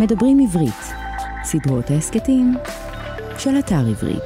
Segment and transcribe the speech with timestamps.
[0.00, 0.94] מדברים עברית,
[1.44, 2.54] סדרות ההסכתים
[3.38, 4.22] של אתר עברית.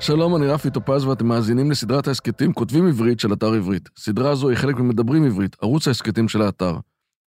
[0.00, 3.88] שלום, אני רפי טופז ואתם מאזינים לסדרת ההסכתים כותבים עברית של אתר עברית.
[3.98, 6.76] סדרה זו היא חלק ממדברים עברית, ערוץ ההסכתים של האתר.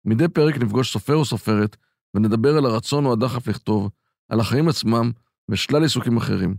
[0.06, 1.78] מדי פרק נפגוש סופר או סופרת
[2.14, 3.90] ונדבר על הרצון או הדחף לכתוב,
[4.30, 5.12] על החיים עצמם
[5.50, 6.56] ושלל עיסוקים אחרים.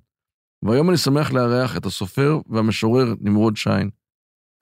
[0.63, 3.91] והיום אני שמח לארח את הסופר והמשורר נמרוד שיין.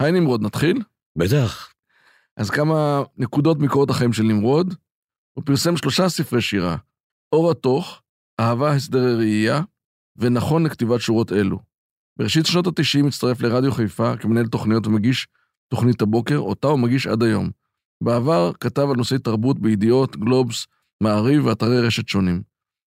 [0.03, 0.83] היי נמרוד, נתחיל?
[1.19, 1.73] בטח.
[2.37, 4.75] אז כמה נקודות מקורות החיים של נמרוד.
[5.37, 6.77] הוא פרסם שלושה ספרי שירה,
[7.33, 8.03] אור התוך,
[8.41, 9.61] אהבה הסדרי ראייה,
[10.17, 11.59] ונכון לכתיבת שורות אלו.
[12.19, 15.27] בראשית שנות ה-90 הצטרף לרדיו חיפה כמנהל תוכניות ומגיש
[15.69, 17.51] תוכנית הבוקר, אותה הוא מגיש עד היום.
[18.03, 20.67] בעבר כתב על נושאי תרבות בידיעות, גלובס,
[21.03, 22.43] מעריב ואתרי רשת שונים.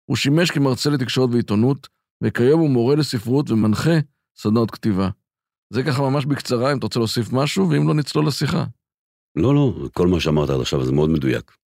[0.05, 1.87] הוא שימש כמרצה לתקשורת ועיתונות,
[2.23, 3.99] וכיום הוא מורה לספרות ומנחה
[4.37, 5.09] סדנאות כתיבה.
[5.73, 8.65] זה ככה ממש בקצרה, אם אתה רוצה להוסיף משהו, ואם לא, נצלול לשיחה.
[9.35, 11.58] לא, לא, כל מה שאמרת עד עכשיו זה מאוד מדויק.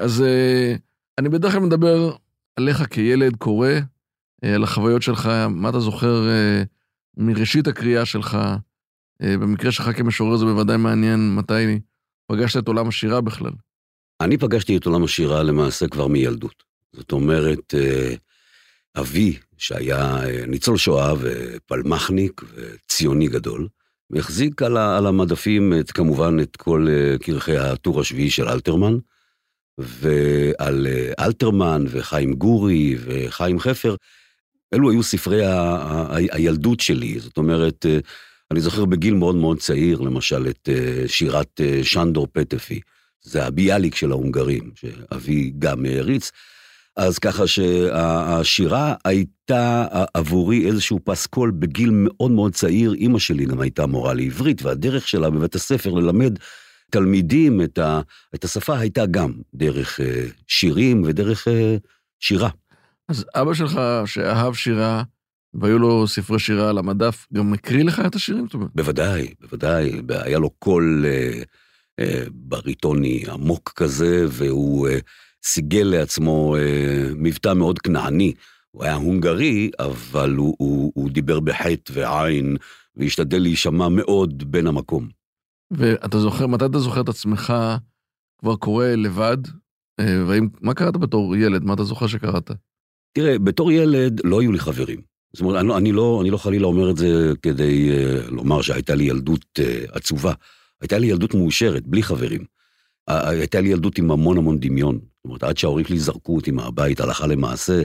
[0.00, 0.78] אז uh,
[1.18, 2.16] אני בדרך כלל מדבר
[2.56, 3.68] עליך כילד קורא,
[4.44, 6.66] uh, על החוויות שלך, מה אתה זוכר uh,
[7.16, 8.38] מראשית הקריאה שלך.
[9.22, 11.80] במקרה שלך כמשורר זה בוודאי מעניין מתי
[12.26, 13.50] פגשת את עולם השירה בכלל.
[14.20, 16.62] אני פגשתי את עולם השירה למעשה כבר מילדות.
[16.92, 17.74] זאת אומרת,
[18.98, 23.68] אבי, שהיה ניצול שואה ופלמחניק וציוני גדול,
[24.10, 26.86] והחזיק על, המדפים את, כמובן את כל
[27.20, 28.98] כרכי הטור השביעי של אלתרמן,
[29.82, 33.94] ועל אה, אלתרמן וחיים גורי וחיים חפר,
[34.74, 37.98] אלו היו ספרי ה- ה- ה- הילדות שלי, זאת אומרת, אה,
[38.50, 42.80] אני זוכר בגיל מאוד מאוד צעיר, למשל את אה, שירת שנדור פטפי,
[43.22, 46.30] זה הביאליק של ההונגרים, שאבי גם העריץ,
[46.96, 53.86] אז ככה שהשירה הייתה עבורי איזשהו פסקול בגיל מאוד מאוד צעיר, אימא שלי גם הייתה
[53.86, 56.38] מורה לעברית, והדרך שלה בבית הספר ללמד
[56.90, 58.00] תלמידים את, ה,
[58.34, 61.76] את השפה הייתה גם דרך אה, שירים ודרך אה,
[62.20, 62.50] שירה.
[63.08, 65.02] אז אבא שלך, שאהב שירה,
[65.54, 68.46] והיו לו ספרי שירה על המדף, גם הקריא לך את השירים?
[68.74, 70.00] בוודאי, בוודאי.
[70.08, 71.42] היה לו קול אה,
[72.00, 74.98] אה, בריטוני עמוק כזה, והוא אה,
[75.44, 78.32] סיגל לעצמו אה, מבטא מאוד כנעני.
[78.70, 82.56] הוא היה הונגרי, אבל הוא, הוא, הוא דיבר בחטא ועין,
[82.96, 85.08] והשתדל להישמע מאוד בין המקום.
[85.70, 87.52] ואתה זוכר, מתי אתה זוכר את עצמך
[88.38, 89.38] כבר קורא לבד?
[90.00, 91.64] אה, והאם, מה קראת בתור ילד?
[91.64, 92.50] מה אתה זוכר שקראת?
[93.12, 95.00] תראה, בתור ילד לא היו לי חברים.
[95.32, 98.94] זאת אומרת, אני אני לא, אני לא חלילה אומר את זה כדי uh, לומר שהייתה
[98.94, 99.62] לי ילדות uh,
[99.96, 100.32] עצובה.
[100.80, 102.40] הייתה לי ילדות מאושרת, בלי חברים.
[103.10, 104.94] Uh, הייתה לי ילדות עם המון המון דמיון.
[104.94, 107.82] זאת אומרת, עד שההורים שלי זרקו אותי מהבית הלכה למעשה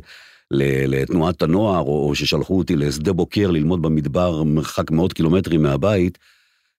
[0.52, 6.18] לתנועת הנוער, או, או ששלחו אותי לשדה בוקר ללמוד במדבר מרחק מאות קילומטרים מהבית,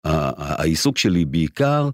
[0.05, 1.91] העיסוק שלי בעיקר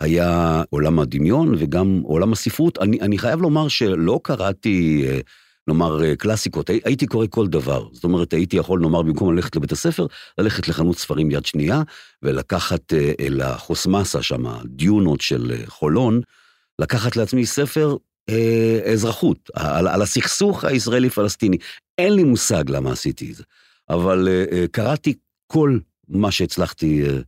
[0.00, 2.78] היה עולם הדמיון וגם עולם הספרות.
[2.78, 5.20] אני, אני חייב לומר שלא קראתי, אה,
[5.68, 7.88] נאמר, אה, קלאסיקות, הייתי קורא כל דבר.
[7.92, 10.06] זאת אומרת, הייתי יכול, נאמר, במקום ללכת לבית הספר,
[10.38, 11.82] ללכת לחנות ספרים יד שנייה,
[12.22, 16.20] ולקחת אל החוסמסה שם, דיונות של אה, חולון,
[16.78, 17.96] לקחת לעצמי ספר
[18.28, 21.56] אה, אזרחות, על, על הסכסוך הישראלי-פלסטיני.
[21.98, 23.44] אין לי מושג למה עשיתי את זה,
[23.90, 25.14] אבל אה, קראתי
[25.46, 27.18] כל מה שהצלחתי אה,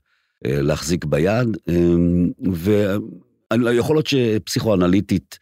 [0.46, 5.38] אה, להחזיק ביד, אמ, ויכול להיות שפסיכואנליטית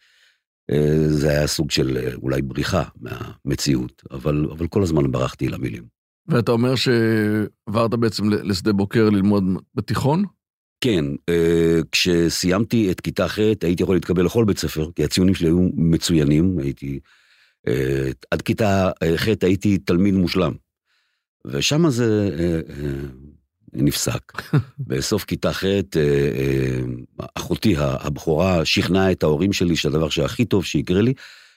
[0.71, 5.83] אה, זה היה סוג של אולי בריחה מהמציאות, אבל, אבל כל הזמן ברחתי למילים.
[6.27, 9.43] ואתה אומר שעברת בעצם לשדה בוקר ללמוד
[9.75, 10.23] בתיכון?
[10.81, 11.05] כן,
[11.91, 16.59] כשסיימתי את כיתה ח' הייתי יכול להתקבל לכל בית ספר, כי הציונים שלי היו מצוינים,
[16.59, 16.99] הייתי...
[18.31, 20.53] עד כיתה ח' הייתי תלמיד מושלם.
[21.45, 22.29] ושם זה
[23.73, 24.41] נפסק.
[24.87, 26.79] בסוף כיתה ח', אה, אה,
[27.35, 31.13] אחותי הבכורה שכנעה את ההורים שלי שהדבר שהכי טוב שיקרה לי,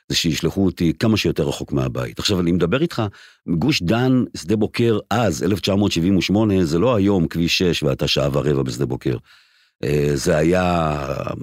[0.08, 2.18] זה שישלחו אותי כמה שיותר רחוק מהבית.
[2.18, 3.02] עכשיו, אני מדבר איתך,
[3.48, 8.86] גוש דן, שדה בוקר, אז, 1978, זה לא היום כביש 6 ואתה שעה ורבע בשדה
[8.86, 9.16] בוקר.
[9.84, 10.96] אה, זה היה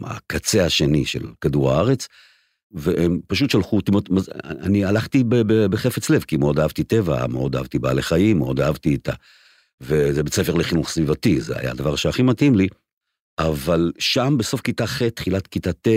[0.03, 2.07] הקצה השני של כדור הארץ,
[2.71, 3.91] והם פשוט שלחו אותי,
[4.43, 5.23] אני הלכתי
[5.69, 9.13] בחפץ לב, כי מאוד אהבתי טבע, מאוד אהבתי בעלי חיים, מאוד אהבתי את ה...
[9.81, 12.67] וזה בית ספר לחינוך סביבתי, זה היה הדבר שהכי מתאים לי.
[13.39, 15.87] אבל שם בסוף כיתה ח', תחילת כיתה ט',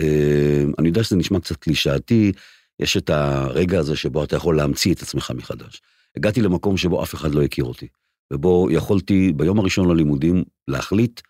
[0.00, 2.32] אה, אני יודע שזה נשמע קצת קלישאתי,
[2.80, 5.82] יש את הרגע הזה שבו אתה יכול להמציא את עצמך מחדש.
[6.16, 7.88] הגעתי למקום שבו אף אחד לא הכיר אותי,
[8.32, 11.20] ובו יכולתי ביום הראשון ללימודים להחליט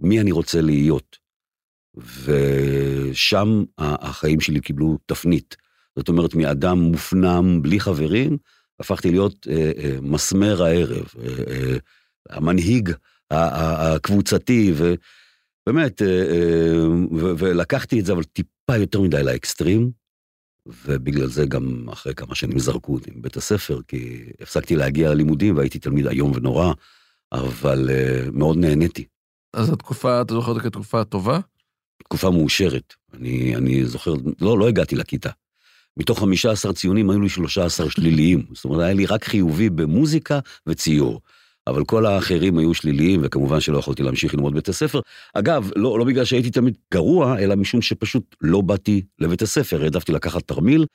[0.00, 1.27] מי אני רוצה להיות.
[2.24, 5.56] ושם החיים שלי קיבלו תפנית.
[5.96, 8.36] זאת אומרת, מאדם מופנם, בלי חברים,
[8.80, 11.76] הפכתי להיות אה, אה, מסמר הערב, אה, אה,
[12.30, 12.90] המנהיג
[13.30, 14.94] הקבוצתי, ו,
[15.66, 16.02] באמת,
[17.10, 19.90] ולקחתי את זה, אבל טיפה יותר מדי לאקסטרים,
[20.66, 25.78] ובגלל זה גם אחרי כמה שנים זרקו אותי מבית הספר, כי הפסקתי להגיע ללימודים והייתי
[25.78, 26.72] תלמיד איום ונורא,
[27.32, 27.90] אבל
[28.32, 29.04] מאוד נהניתי.
[29.54, 31.40] אז התקופה, אתה זוכר אותה כתקופה טובה?
[32.04, 32.94] תקופה מאושרת.
[33.14, 35.30] אני, אני זוכר, לא, לא הגעתי לכיתה.
[35.96, 38.44] מתוך 15 ציונים היו לי 13 שליליים.
[38.52, 41.20] זאת אומרת, היה לי רק חיובי במוזיקה וציור.
[41.66, 45.00] אבל כל האחרים היו שליליים, וכמובן שלא יכולתי להמשיך ללמוד בית הספר.
[45.34, 49.82] אגב, לא, לא בגלל שהייתי תמיד גרוע, אלא משום שפשוט לא באתי לבית הספר.
[49.82, 50.86] העדפתי לקחת תרמיל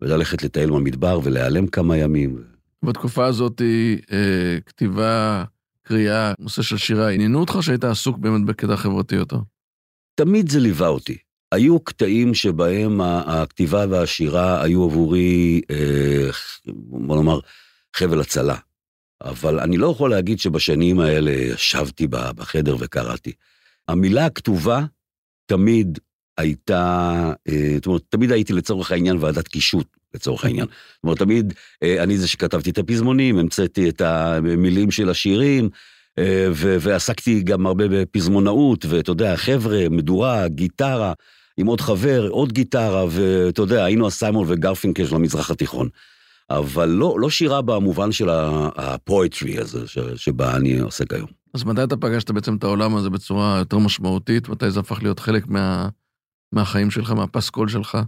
[0.00, 2.42] וללכת לטייל במדבר ולהיעלם כמה ימים.
[2.84, 3.62] בתקופה הזאת,
[4.12, 5.44] אה, כתיבה,
[5.82, 9.38] קריאה, נושא של שירה, עניינו אותך שהיית עסוק באמת בקטע חברתי יותר?
[10.18, 11.18] תמיד זה ליווה אותי.
[11.52, 16.30] היו קטעים שבהם הכתיבה והשירה היו עבורי, אה,
[16.66, 17.40] בוא נאמר,
[17.96, 18.56] חבל הצלה.
[19.24, 23.32] אבל אני לא יכול להגיד שבשנים האלה ישבתי בחדר וקראתי.
[23.88, 24.84] המילה הכתובה
[25.46, 25.98] תמיד
[26.38, 30.66] הייתה, אה, זאת אומרת, תמיד הייתי לצורך העניין ועדת קישוט, לצורך העניין.
[30.66, 35.70] זאת אומרת, תמיד אה, אני זה שכתבתי את הפזמונים, המצאתי את המילים של השירים,
[36.54, 41.12] ועסקתי גם הרבה בפזמונאות, ואתה יודע, חבר'ה, מדורה, גיטרה,
[41.56, 45.88] עם עוד חבר, עוד גיטרה, ואתה יודע, היינו הסיימון וגרפינקל של המזרח התיכון.
[46.50, 48.28] אבל לא, לא שירה במובן של
[48.76, 49.80] הפואטרי הזה,
[50.16, 51.28] שבה אני עוסק היום.
[51.54, 54.48] אז מתי אתה פגשת בעצם את העולם הזה בצורה יותר משמעותית?
[54.48, 55.88] מתי זה הפך להיות חלק מה,
[56.52, 57.98] מהחיים שלך, מהפסקול שלך?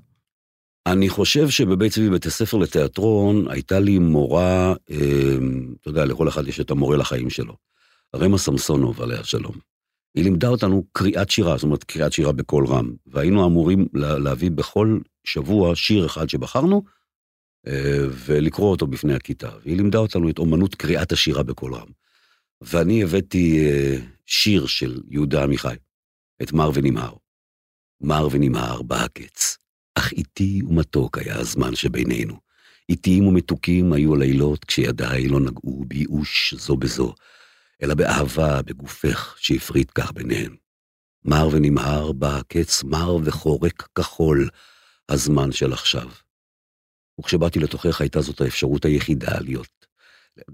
[0.86, 4.96] אני חושב שבבית צבי, בית הספר לתיאטרון, הייתה לי מורה, אה,
[5.80, 7.56] אתה יודע, לכל אחד יש את המורה לחיים שלו.
[8.16, 9.54] רמה סמסונוב, עליה שלום.
[10.14, 14.98] היא לימדה אותנו קריאת שירה, זאת אומרת, קריאת שירה בקול רם, והיינו אמורים להביא בכל
[15.24, 16.82] שבוע שיר אחד שבחרנו,
[17.66, 19.50] אה, ולקרוא אותו בפני הכיתה.
[19.62, 21.88] והיא לימדה אותנו את אומנות קריאת השירה בקול רם.
[22.60, 23.96] ואני הבאתי אה,
[24.26, 25.74] שיר של יהודה עמיחי,
[26.42, 27.14] את מר ונמהר.
[28.00, 29.56] מר ונמהר בא הקץ,
[29.94, 32.50] אך איטי ומתוק היה הזמן שבינינו.
[32.88, 37.14] איטיים ומתוקים היו הלילות כשידיי לא נגעו בייאוש זו בזו,
[37.82, 40.56] אלא באהבה בגופך שהפריד כך ביניהם.
[41.24, 44.48] מר ונמהר בא הקץ מר וחורק כחול,
[45.08, 46.08] הזמן של עכשיו.
[47.20, 49.86] וכשבאתי לתוכך הייתה זאת האפשרות היחידה להיות.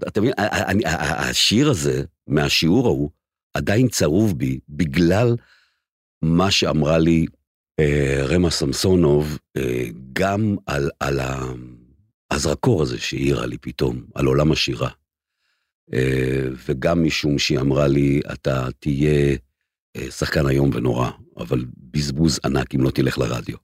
[0.07, 0.33] אתה מבין,
[1.17, 3.09] השיר הזה, מהשיעור ההוא,
[3.53, 5.35] עדיין צרוב בי בגלל
[6.21, 7.25] מה שאמרה לי
[7.79, 11.19] אה, רמה סמסונוב, אה, גם על, על
[12.31, 14.89] הזרקור הזה שהאירה לי פתאום, על עולם השירה.
[15.93, 19.37] אה, וגם משום שהיא אמרה לי, אתה תהיה
[19.97, 23.57] אה, שחקן איום ונורא, אבל בזבוז ענק אם לא תלך לרדיו.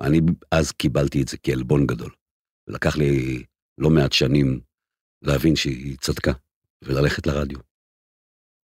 [0.00, 0.20] אני
[0.50, 2.10] אז קיבלתי את זה כעלבון גדול.
[2.68, 3.42] לקח לי
[3.78, 4.60] לא מעט שנים
[5.22, 6.32] להבין שהיא צדקה,
[6.82, 7.58] וללכת לרדיו.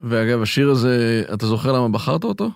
[0.00, 2.50] ואגב, השיר הזה, אתה זוכר למה בחרת אותו?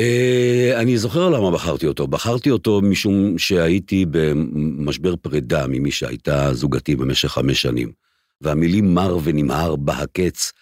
[0.00, 2.06] Uh, אני זוכר למה בחרתי אותו.
[2.06, 7.92] בחרתי אותו משום שהייתי במשבר פרידה ממי שהייתה זוגתי במשך חמש שנים.
[8.40, 10.52] והמילים מר ונמהר בה הקץ,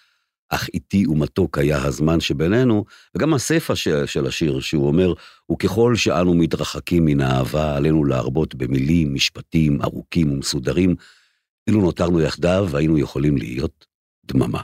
[0.48, 2.84] אך איטי ומתוק היה הזמן שבינינו,
[3.14, 5.12] וגם הסיפה של, של השיר, שהוא אומר,
[5.52, 10.94] וככל שאנו מתרחקים מן האהבה, עלינו להרבות במילים, משפטים ארוכים ומסודרים,
[11.66, 13.86] אילו נותרנו יחדיו, היינו יכולים להיות
[14.25, 14.60] דממה.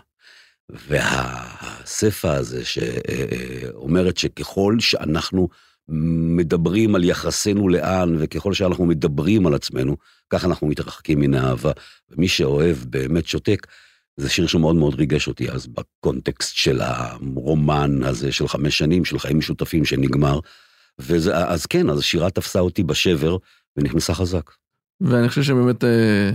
[0.69, 5.49] והסיפה הזה שאומרת שככל שאנחנו
[5.89, 9.97] מדברים על יחסנו לאן, וככל שאנחנו מדברים על עצמנו,
[10.31, 11.73] כך אנחנו מתרחקים מן האהבה.
[12.11, 13.67] ומי שאוהב באמת שותק.
[14.17, 19.19] זה שיר שמאוד מאוד ריגש אותי אז בקונטקסט של הרומן הזה של חמש שנים, של
[19.19, 20.41] חיים משותפים שנגמר.
[20.99, 23.37] וזה, אז כן, אז השירה תפסה אותי בשבר
[23.77, 24.51] ונכנסה חזק.
[25.01, 26.31] ואני חושב שבאמת אה,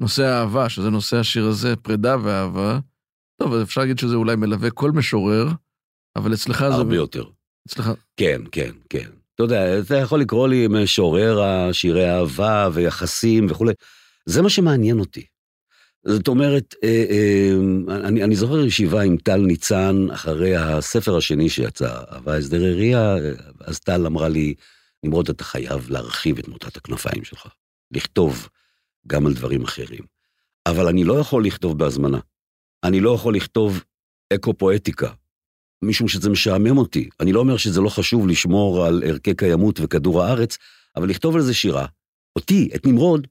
[0.00, 2.78] נושא האהבה, שזה נושא השיר הזה, פרידה ואהבה,
[3.42, 5.48] טוב, אפשר להגיד שזה אולי מלווה כל משורר,
[6.16, 6.82] אבל אצלך הרבה זה...
[6.82, 7.24] הרבה יותר.
[7.66, 7.90] אצלך...
[8.16, 9.10] כן, כן, כן.
[9.34, 13.72] אתה יודע, אתה יכול לקרוא לי משורר השירי אהבה ויחסים וכולי.
[14.26, 15.26] זה מה שמעניין אותי.
[16.06, 17.52] זאת אומרת, אה, אה,
[17.96, 23.14] אני, אני זוכר ישיבה עם טל ניצן אחרי הספר השני שיצא, אהבה הסדרי ראייה,
[23.60, 24.54] אז טל אמרה לי,
[25.02, 27.46] נמרוד, אתה חייב להרחיב את מוטת הכנפיים שלך,
[27.90, 28.48] לכתוב
[29.06, 30.04] גם על דברים אחרים.
[30.66, 32.18] אבל אני לא יכול לכתוב בהזמנה.
[32.84, 33.84] אני לא יכול לכתוב
[34.34, 35.10] אקו-פואטיקה,
[35.82, 37.08] משום שזה משעמם אותי.
[37.20, 40.58] אני לא אומר שזה לא חשוב לשמור על ערכי קיימות וכדור הארץ,
[40.96, 41.86] אבל לכתוב על זה שירה,
[42.36, 43.26] אותי, את נמרוד,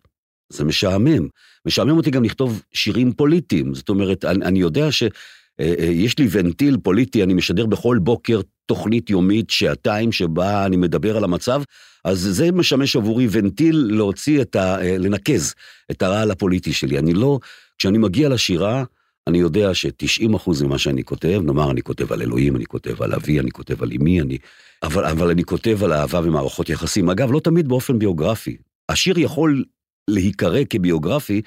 [0.49, 1.27] זה משעמם.
[1.65, 3.73] משעמם אותי גם לכתוב שירים פוליטיים.
[3.73, 5.11] זאת אומרת, אני, אני יודע שיש
[5.59, 11.17] אה, אה, לי ונטיל פוליטי, אני משדר בכל בוקר תוכנית יומית, שעתיים, שבה אני מדבר
[11.17, 11.61] על המצב,
[12.05, 14.81] אז זה משמש עבורי ונטיל להוציא את ה...
[14.81, 15.53] אה, לנקז
[15.91, 16.99] את הרעל הפוליטי שלי.
[16.99, 17.39] אני לא...
[17.77, 18.83] כשאני מגיע לשירה,
[19.27, 23.39] אני יודע ש-90% ממה שאני כותב, נאמר אני כותב על אלוהים, אני כותב על אבי,
[23.39, 24.37] אני כותב על אמי, אני...
[24.83, 27.09] אבל, אבל אני כותב על אהבה ומערכות יחסים.
[27.09, 28.57] אגב, לא תמיד באופן ביוגרפי.
[28.89, 29.63] השיר יכול
[30.07, 31.41] להיקרא כביוגרפי,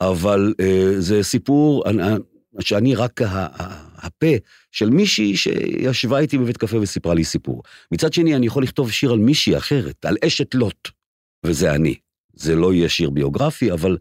[0.00, 2.02] אבל אה, זה סיפור אני,
[2.60, 3.20] שאני רק
[3.96, 4.36] הפה
[4.72, 7.62] של מישהי שישבה איתי בבית קפה וסיפרה לי סיפור.
[7.92, 10.88] מצד שני, אני יכול לכתוב שיר על מישהי אחרת, על אשת לוט,
[11.46, 11.94] וזה אני.
[12.34, 13.96] זה לא יהיה שיר ביוגרפי, אבל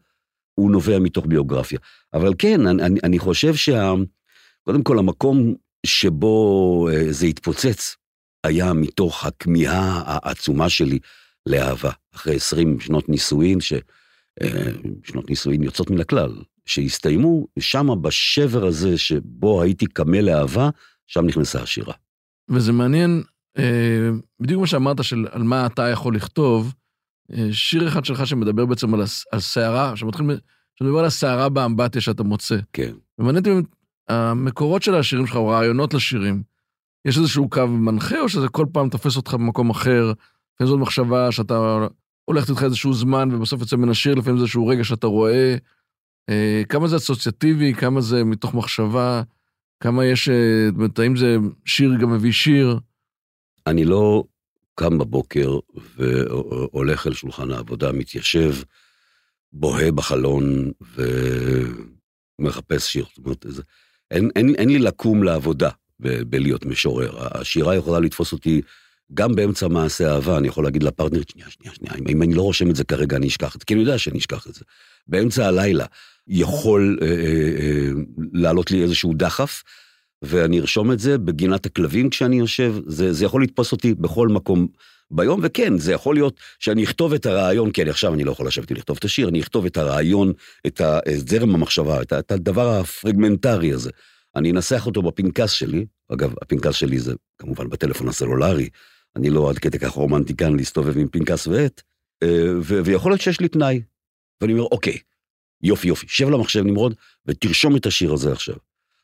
[0.56, 1.80] הוא נובע מתוך ביוגרפיה.
[2.14, 3.94] אבל כן, אני, אני חושב שה...
[4.64, 5.54] קודם כל, המקום
[5.86, 7.96] שבו אה, זה התפוצץ
[8.44, 11.00] היה מתוך הכמיהה העצומה שלי
[11.46, 11.92] לאהבה.
[12.16, 13.74] אחרי 20 שנות נישואין, ש...
[14.42, 14.72] אה,
[15.04, 16.32] שנות נישואין יוצאות מן הכלל,
[16.66, 20.70] שהסתיימו, שם בשבר הזה שבו הייתי קמה לאהבה,
[21.08, 21.94] שם נכנסה השירה.
[22.50, 23.24] וזה מעניין,
[23.58, 26.74] אה, בדיוק מה שאמרת, של על מה אתה יכול לכתוב,
[27.52, 29.02] שיר אחד שלך שמדבר בעצם על
[29.34, 30.26] הסערה, שמתחיל,
[30.76, 32.58] שמדבר על הסערה באמבטיה שאתה מוצא.
[32.74, 32.92] כן.
[33.20, 33.68] ומעניין אותי
[34.10, 36.44] המקורות של השירים שלך, או רעיונות לשירים,
[37.06, 40.14] יש איזשהו קו מנחה, או שזה כל פעם תופס אותך במקום אחר,
[40.56, 41.86] לפעמים זאת מחשבה שאתה
[42.26, 45.56] הולכת איתך איזשהו זמן, ובסוף יוצא מן השיר, לפעמים זה איזשהו רגע שאתה רואה.
[46.30, 49.24] אה, כמה זה אסוציאטיבי, כמה זה מתוך מחשבה,
[49.80, 52.80] כמה יש, אה, זאת אומרת, האם זה שיר גם מביא שיר?
[53.68, 54.24] אני לא
[54.76, 55.60] קם בבוקר
[55.98, 58.56] והולך אל שולחן העבודה, מתיישב,
[59.54, 60.72] בוהה בחלון
[62.40, 63.06] ומחפש שיר.
[63.16, 63.62] זאת אומרת, זה,
[64.12, 67.18] אין, אין, אין לי לקום לעבודה ב- בלהיות משורר.
[67.20, 68.62] השירה יכולה לתפוס אותי
[69.14, 72.42] גם באמצע מעשה אהבה, אני יכול להגיד לפרטנרית, שנייה, שנייה, שנייה, אם, אם אני לא
[72.42, 74.62] רושם את זה כרגע, אני אשכח את זה, כי אני יודע שאני אשכח את זה.
[75.08, 75.86] באמצע הלילה
[76.28, 77.14] יכול אה, אה,
[77.60, 77.90] אה,
[78.34, 79.64] לעלות לי איזשהו דחף,
[80.22, 84.68] ואני ארשום את זה בגינת הכלבים כשאני יושב, זה, זה יכול לתפוס אותי בכל מקום
[85.12, 88.48] ביום, וכן, זה יכול להיות שאני אכתוב את הרעיון, כי אני עכשיו אני לא יכול
[88.48, 90.34] לשבת ולכתוב את השיר, אני אכתוב את הרעיון,
[90.68, 90.82] את
[91.16, 93.90] זרם המחשבה, את, את הדבר הפרגמנטרי הזה.
[94.36, 98.70] אני אנסח אותו בפנקס שלי, אגב, הפנקס שלי זה כמובן בטלפון הסלולרי,
[99.16, 101.82] אני לא עד כדי כך רומנטיקן להסתובב עם פנקס ועט,
[102.24, 102.52] אה,
[102.84, 103.82] ויכול להיות שיש לי תנאי.
[104.42, 104.98] ואני אומר, אוקיי,
[105.64, 108.56] יופי יופי, שב למחשב נמרוד ותרשום את השיר הזה עכשיו.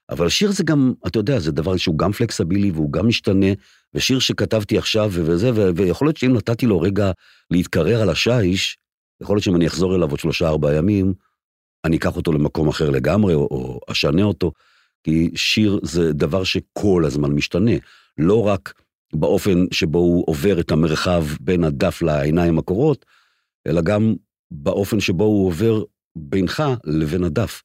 [0.09, 3.47] אבל השיר זה גם, אתה יודע, זה דבר שהוא גם פלקסבילי והוא גם משתנה,
[3.93, 7.11] ושיר שכתבתי עכשיו וזה, ויכול להיות שאם נתתי לו רגע
[7.51, 8.77] להתקרר על השיש,
[9.21, 11.13] יכול להיות שאם אני אחזור אליו עוד שלושה ארבעה ימים,
[11.85, 14.51] אני אקח אותו למקום אחר לגמרי, או, או אשנה אותו,
[15.03, 17.71] כי שיר זה דבר שכל הזמן משתנה,
[18.17, 18.73] לא רק
[19.13, 23.05] באופן שבו הוא עובר את המרחב בין הדף לעיניים הקורות,
[23.67, 24.15] אלא גם
[24.51, 25.83] באופן שבו הוא עובר
[26.15, 27.61] בינך לבין הדף.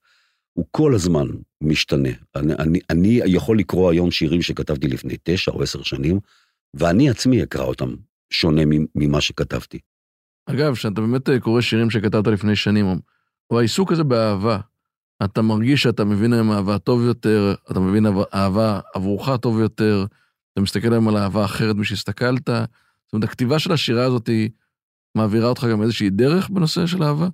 [0.52, 1.26] הוא כל הזמן
[1.62, 2.08] משתנה.
[2.36, 6.20] אני, אני, אני יכול לקרוא היום שירים שכתבתי לפני תשע או עשר שנים,
[6.74, 7.94] ואני עצמי אקרא אותם
[8.30, 8.62] שונה
[8.94, 9.78] ממה שכתבתי.
[10.46, 12.86] אגב, כשאתה באמת אה, קורא שירים שכתבת לפני שנים,
[13.50, 14.58] או העיסוק הזה באהבה,
[15.24, 20.06] אתה מרגיש שאתה מבין היום אהבה טוב יותר, אתה מבין אהבה עבורך טוב יותר,
[20.52, 22.48] אתה מסתכל היום על אהבה אחרת משהסתכלת.
[22.48, 24.50] זאת אומרת, הכתיבה של השירה הזאת היא
[25.14, 27.28] מעבירה אותך גם איזושהי דרך בנושא של אהבה?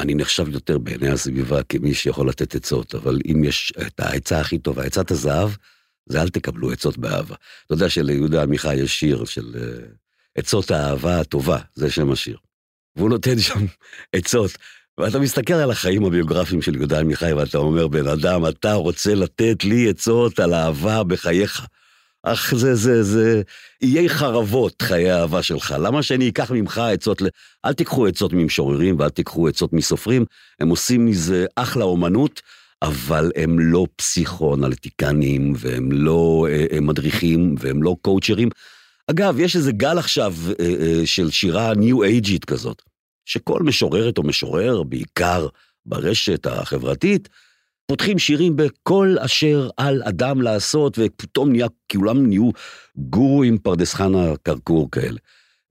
[0.00, 4.58] אני נחשב יותר בעיני הסביבה כמי שיכול לתת עצות, אבל אם יש את העצה הכי
[4.58, 5.50] טובה, עצת הזהב,
[6.06, 7.34] זה אל תקבלו עצות באהבה.
[7.66, 9.94] אתה יודע שליהודה עמיחי יש שיר של uh,
[10.34, 12.36] עצות האהבה הטובה, זה שם השיר.
[12.96, 13.66] והוא נותן שם
[14.12, 14.50] עצות,
[14.98, 19.64] ואתה מסתכל על החיים הביוגרפיים של יהודה עמיחי ואתה אומר, בן אדם, אתה רוצה לתת
[19.64, 21.66] לי עצות על אהבה בחייך.
[22.22, 23.42] אך זה, זה, זה,
[23.82, 25.74] איי חרבות חיי האהבה שלך.
[25.78, 27.26] למה שאני אקח ממך עצות, ל...
[27.64, 30.24] אל תיקחו עצות ממשוררים ואל תיקחו עצות מסופרים,
[30.60, 32.42] הם עושים מזה אחלה אומנות,
[32.82, 38.48] אבל הם לא פסיכואנליטיקנים, והם לא אה, אה, מדריכים, והם לא קואוצ'רים.
[39.10, 42.82] אגב, יש איזה גל עכשיו אה, של שירה ניו אייג'ית כזאת,
[43.24, 45.46] שכל משוררת או משורר, בעיקר
[45.86, 47.28] ברשת החברתית,
[47.90, 52.50] פותחים שירים בכל אשר על אדם לעשות, ופתאום נהיה, כולם נהיו
[52.96, 55.18] גורואים פרדס חנה כרכור כאלה.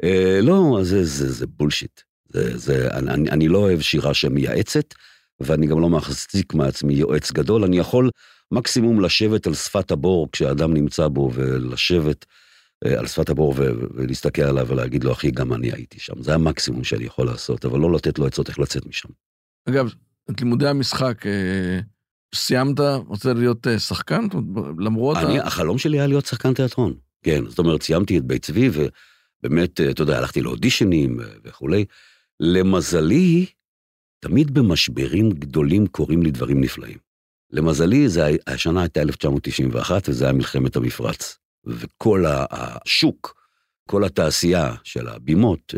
[0.03, 2.01] אה, לא, זה, זה, זה בולשיט.
[2.29, 4.93] זה, זה, אני, אני לא אוהב שירה שמייעצת,
[5.39, 7.63] ואני גם לא מחזיק מעצמי יועץ גדול.
[7.63, 8.09] אני יכול
[8.51, 12.25] מקסימום לשבת על שפת הבור כשאדם נמצא בו, ולשבת
[12.85, 13.53] אה, על שפת הבור
[13.93, 16.23] ולהסתכל עליו ולהגיד לו, אחי, גם אני הייתי שם.
[16.23, 19.09] זה המקסימום שאני יכול לעשות, אבל לא לתת לו עצות איך לצאת משם.
[19.69, 19.93] אגב,
[20.31, 21.79] את לימודי המשחק, אה,
[22.36, 24.27] סיימת, רוצה להיות אה, שחקן?
[24.79, 25.17] למרות...
[25.17, 25.43] אני, ה...
[25.43, 26.93] החלום שלי היה להיות שחקן תיאטרון.
[27.24, 31.86] כן, זאת אומרת, סיימתי את בית צבי, ובאמת, אה, אתה יודע, הלכתי לאודישנים אה, וכולי.
[32.39, 33.45] למזלי,
[34.19, 36.98] תמיד במשברים גדולים קורים לי דברים נפלאים.
[37.51, 41.38] למזלי, זה, השנה הייתה 1991, וזה היה מלחמת המפרץ.
[41.65, 43.36] וכל השוק,
[43.89, 45.74] כל התעשייה של הבימות,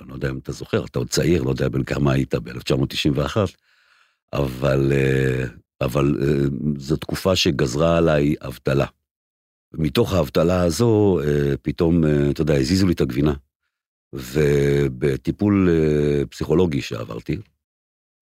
[0.00, 3.36] אני לא יודע אם אתה זוכר, אתה עוד צעיר, לא יודע בין כמה היית ב-1991,
[4.32, 4.92] אבל
[5.84, 6.44] אבל אה,
[6.78, 8.86] זו תקופה שגזרה עליי אבטלה.
[9.74, 13.32] מתוך האבטלה הזו, אה, פתאום, אה, אתה יודע, הזיזו לי את הגבינה.
[14.14, 15.68] ובטיפול
[16.30, 17.36] פסיכולוגי שעברתי,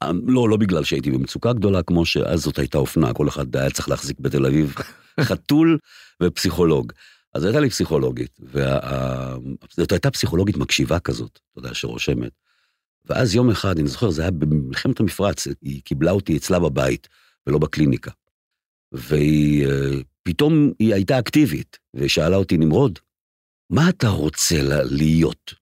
[0.02, 3.71] אה, לא, לא בגלל שהייתי במצוקה גדולה, כמו שאז זאת הייתה אופנה, כל אחד היה
[3.71, 4.75] צריך להחזיק בתל אביב
[5.21, 5.79] חתול
[6.23, 6.93] ופסיכולוג.
[7.35, 12.33] אז הייתה לי פסיכולוגית, וזאת הייתה פסיכולוגית מקשיבה כזאת, אתה יודע, שרושמת.
[13.07, 17.09] ואז יום אחד, אני זוכר, זה היה במלחמת המפרץ, היא קיבלה אותי אצלה בבית,
[17.47, 18.11] ולא בקליניקה.
[18.92, 22.99] והיא, אה, פתאום היא הייתה אקטיבית, ושאלה אותי, נמרוד,
[23.70, 24.56] מה אתה רוצה
[24.90, 25.54] להיות?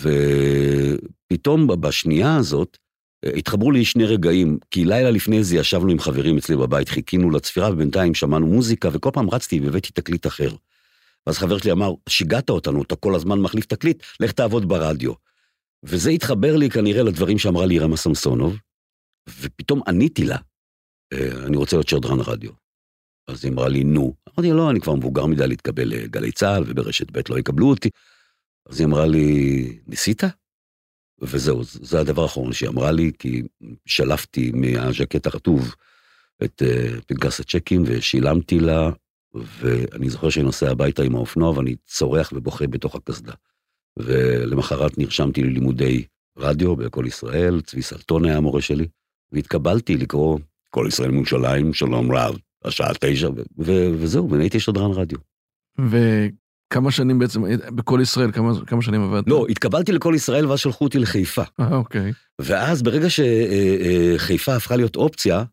[0.00, 2.78] ופתאום בשנייה הזאת,
[3.24, 7.30] אה, התחברו לי שני רגעים, כי לילה לפני זה ישבנו עם חברים אצלי בבית, חיכינו
[7.30, 10.50] לצפירה, ובינתיים שמענו מוזיקה, וכל פעם רצתי והבאתי תקליט אחר.
[11.26, 15.12] ואז חבר שלי אמר, שיגעת אותנו, אתה כל הזמן מחליף תקליט, לך תעבוד ברדיו.
[15.82, 18.56] וזה התחבר לי כנראה לדברים שאמרה לי רמה סמסונוב,
[19.40, 20.36] ופתאום עניתי לה,
[21.14, 22.50] אני רוצה להיות שדרן רדיו.
[23.28, 24.14] אז היא אמרה לי, נו.
[24.28, 27.90] אמרתי, לא, אני כבר מבוגר מדי להתקבל לגלי צה"ל, וברשת ב' לא יקבלו אותי.
[28.68, 30.22] אז היא אמרה לי, ניסית?
[31.20, 33.42] וזהו, זה הדבר האחרון שהיא אמרה לי, כי
[33.86, 35.74] שלפתי מהז'קט הכתוב
[36.44, 38.90] את uh, פנקס הצ'קים ושילמתי לה,
[39.34, 43.32] ואני זוכר שאני נוסע הביתה עם האופנוע ואני צורח ובוכה בתוך הקסדה.
[43.98, 46.04] ולמחרת נרשמתי ללימודי
[46.38, 48.88] רדיו ב"קול ישראל", צבי סלטון היה המורה שלי,
[49.32, 50.38] והתקבלתי לקרוא
[50.76, 53.28] "קול ישראל מירושלים, שלום רב", השעה תשע,
[53.58, 55.18] וזהו, ונהייתי שדרן רדיו.
[56.70, 57.42] כמה שנים בעצם,
[57.74, 59.24] בכל ישראל, כמה, כמה שנים עבדת?
[59.26, 61.42] לא, התקבלתי לכל ישראל ואז שלחו אותי לחיפה.
[61.60, 62.12] אה, אוקיי.
[62.40, 65.44] ואז ברגע שחיפה הפכה להיות אופציה,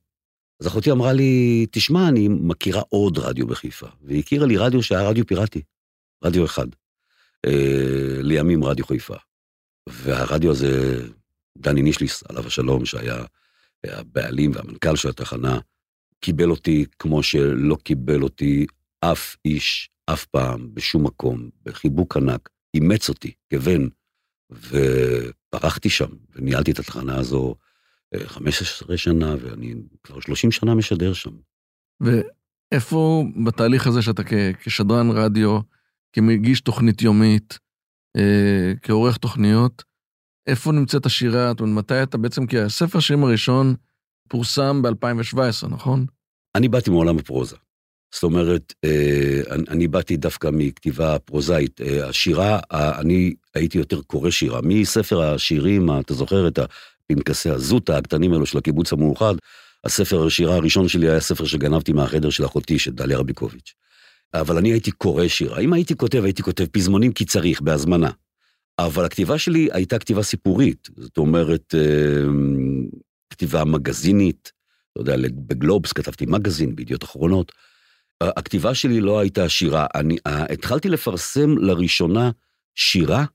[0.62, 3.88] אז אחותי אמרה לי, תשמע, אני מכירה עוד רדיו בחיפה.
[4.01, 5.62] והיא הכירה לי רדיו שהיה רדיו פיראטי,
[6.24, 6.68] רדיו אחד.
[7.46, 9.15] אה, לימים רדיו חיפה.
[9.89, 11.01] והרדיו הזה,
[11.58, 13.24] דני נישליס, עליו השלום, שהיה
[13.84, 15.60] הבעלים והמנכ"ל של התחנה,
[16.20, 18.66] קיבל אותי כמו שלא קיבל אותי
[19.02, 23.88] אף איש אף פעם, בשום מקום, בחיבוק ענק, אימץ אותי כבן,
[24.52, 27.56] ופרחתי שם, וניהלתי את התחנה הזו
[28.26, 31.32] 15 אה, שנה, ואני כבר 30 שנה משדר שם.
[32.02, 34.22] ואיפה בתהליך הזה שאתה
[34.60, 35.60] כשדרן רדיו,
[36.13, 37.60] כמגיש תוכנית יומית,
[38.17, 39.84] אה, כעורך תוכניות,
[40.47, 41.47] איפה נמצאת השירה?
[41.49, 43.75] זאת אומרת, מתי אתה בעצם, כי הספר שירים הראשון
[44.27, 46.06] פורסם ב-2017, נכון?
[46.56, 47.56] אני באתי מעולם הפרוזה.
[48.13, 51.82] זאת אומרת, אה, אני באתי דווקא מכתיבה פרוזאית.
[51.82, 54.60] אה, השירה, אני הייתי יותר קורא שירה.
[54.63, 59.34] מספר השירים, אתה זוכר את הפנקסי הזוטה הקטנים האלו של הקיבוץ המאוחד,
[59.84, 63.73] הספר השירה הראשון שלי היה ספר שגנבתי מהחדר של אחותי, של דליה רביקוביץ'.
[64.34, 65.60] אבל אני הייתי קורא שירה.
[65.60, 68.10] אם הייתי כותב, הייתי כותב פזמונים כי צריך, בהזמנה.
[68.80, 70.90] אבל הכתיבה שלי הייתה כתיבה סיפורית.
[70.98, 72.26] זאת אומרת, אה,
[73.30, 74.52] כתיבה מגזינית.
[74.92, 75.16] אתה יודע,
[75.48, 77.52] בגלובס כתבתי מגזין, בידיעות אחרונות.
[78.24, 82.32] הכתיבה שלי לא הייתה שירה, אני uh, התחלתי לפרסם לראשונה
[82.76, 83.26] שירה,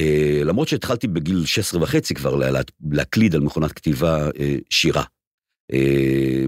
[0.00, 4.28] uh, למרות שהתחלתי בגיל 16 וחצי כבר לה, להקליד על מכונת כתיבה
[4.70, 5.02] שירה.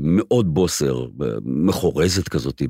[0.00, 1.06] מאוד בוסר,
[1.44, 2.62] מחורזת כזאת,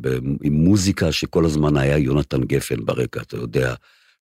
[0.43, 3.75] עם מוזיקה שכל הזמן היה יונתן גפן ברקע, אתה יודע,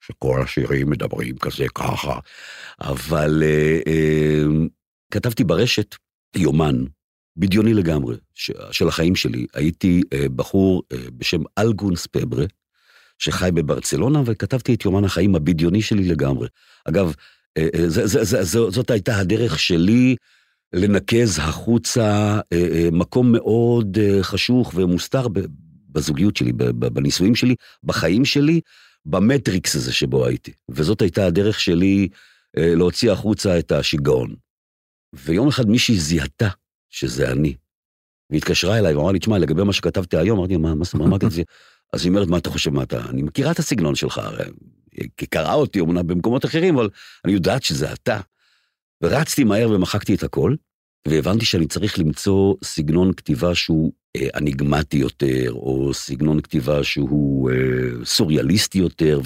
[0.05, 2.19] שכל השירים מדברים כזה ככה,
[2.81, 4.67] אבל uh, uh,
[5.11, 5.95] כתבתי ברשת
[6.35, 6.85] יומן
[7.37, 8.15] בדיוני לגמרי,
[8.71, 9.45] של החיים שלי.
[9.53, 12.45] הייתי אה, בחור אה, בשם אלגונס פברה,
[13.19, 16.47] שחי בברצלונה, וכתבתי את יומן החיים הבדיוני שלי לגמרי.
[16.85, 17.13] אגב,
[17.57, 20.15] אה, זה, זה, זה, זה, זאת הייתה הדרך שלי
[20.73, 22.39] לנקז החוצה
[22.91, 25.27] מקום מאוד חשוך ומוסתר
[25.89, 28.61] בזוגיות שלי, בנישואים שלי, בחיים שלי,
[29.05, 30.51] במטריקס הזה שבו הייתי.
[30.69, 32.07] וזאת הייתה הדרך שלי
[32.57, 34.35] להוציא החוצה את השיגעון.
[35.13, 36.49] ויום אחד מישהי זיהתה
[36.89, 37.55] שזה אני.
[38.29, 41.31] והיא התקשרה אליי ואמרה לי, תשמע, לגבי מה שכתבתי היום, אמרתי, מה, מה, מה את
[41.31, 41.43] זה?
[41.93, 44.45] אז היא אומרת, מה אתה חושב, מה אתה, אני מכירה את הסגנון שלך, הרי
[44.91, 46.89] היא קראה אותי אומנם במקומות אחרים, אבל
[47.25, 48.19] אני יודעת שזה אתה.
[49.03, 50.55] ורצתי מהר ומחקתי את הכל,
[51.07, 54.02] והבנתי שאני צריך למצוא סגנון כתיבה שהוא אה,
[54.35, 59.21] אניגמטי יותר, או סגנון כתיבה שהוא אה, סוריאליסטי יותר,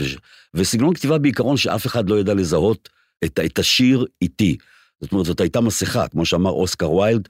[0.53, 2.89] וסגנון כתיבה בעיקרון שאף אחד לא ידע לזהות
[3.25, 4.57] את השיר איתי.
[5.01, 7.27] זאת אומרת, זאת הייתה מסכה, כמו שאמר אוסקר ויילד,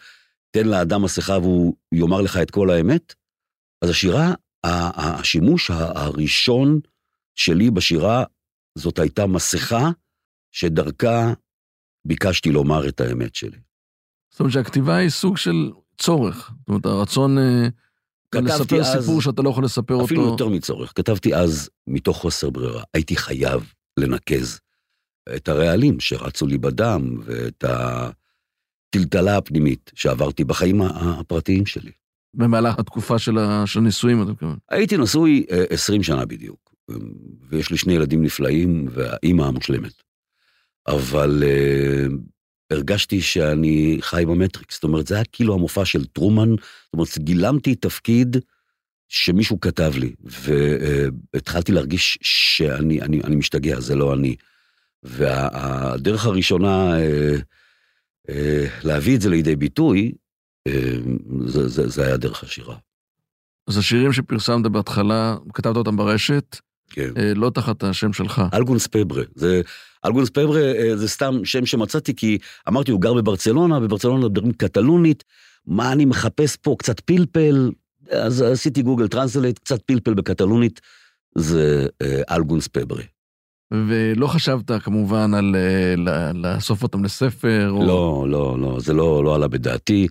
[0.52, 3.14] תן לאדם מסכה והוא יאמר לך את כל האמת.
[3.82, 6.80] אז השירה, השימוש הראשון
[7.36, 8.24] שלי בשירה,
[8.78, 9.92] זאת הייתה מסכה
[10.52, 11.34] שדרכה
[12.06, 13.58] ביקשתי לומר את האמת שלי.
[14.32, 16.52] זאת אומרת שהכתיבה היא סוג של צורך.
[16.60, 17.68] זאת אומרת, הרצון אה,
[18.36, 20.06] לספר אז, סיפור שאתה לא יכול לספר אפילו אותו.
[20.06, 20.94] אפילו יותר מצורך.
[20.96, 22.84] כתבתי אז מתוך חוסר ברירה.
[22.94, 24.60] הייתי חייב לנקז
[25.36, 27.64] את הרעלים שרצו לי בדם, ואת.
[28.90, 31.92] הטלטלה הפנימית שעברתי בחיים הפרטיים שלי.
[32.34, 34.58] במהלך התקופה של הנישואים, אתה מתכוון.
[34.70, 36.74] הייתי נשוי 20 שנה בדיוק,
[37.50, 40.04] ויש לי שני ילדים נפלאים והאימא המושלמת.
[40.88, 42.14] אבל uh,
[42.72, 47.76] הרגשתי שאני חי במטריקס, זאת אומרת, זה היה כאילו המופע של טרומן, זאת אומרת, גילמתי
[47.76, 48.38] תפקיד
[49.10, 50.14] שמישהו כתב לי,
[51.34, 54.36] והתחלתי להרגיש שאני אני, אני משתגע, זה לא אני.
[55.04, 57.42] והדרך הראשונה uh,
[58.28, 58.34] uh,
[58.84, 60.12] להביא את זה לידי ביטוי,
[60.70, 60.72] uh,
[61.46, 62.78] זה, זה, זה היה דרך השירה.
[63.68, 66.58] אז השירים שפרסמת בהתחלה, כתבת אותם ברשת,
[66.90, 67.10] כן.
[67.36, 68.42] לא תחת השם שלך.
[68.54, 69.62] אלגונס פברה, זה
[70.06, 70.62] אלגונס פברה
[70.96, 75.24] זה סתם שם שמצאתי, כי אמרתי, הוא גר בברצלונה, בברצלונה מדברים קטלונית,
[75.66, 77.72] מה אני מחפש פה, קצת פלפל,
[78.12, 80.82] אז עשיתי Google Translate, קצת פלפל בקטלונית,
[81.36, 81.88] זה
[82.32, 83.04] אלגונס פברה.
[83.74, 85.56] ולא חשבת כמובן על
[86.34, 87.70] לאסוף אותם לספר?
[87.70, 87.88] או...
[87.88, 90.08] לא, לא, לא, זה לא, לא עלה בדעתי.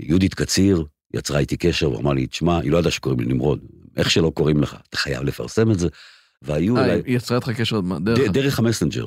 [0.00, 3.60] יהודית קציר יצרה איתי קשר ואמרה לי, תשמע, היא לא ידעה שקוראים לי נמרוד,
[3.96, 5.88] איך שלא קוראים לך, אתה חייב לפרסם את זה.
[6.42, 7.02] והיו אולי...
[7.06, 8.30] היא יצרה איתך קשר דרך...
[8.30, 9.06] דרך המסנג'ר.